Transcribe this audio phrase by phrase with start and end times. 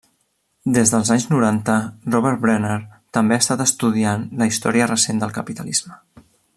[0.77, 1.75] Des dels anys noranta,
[2.15, 2.79] Robert Brenner
[3.19, 6.01] també ha estat estudiant la història recent del capitalisme.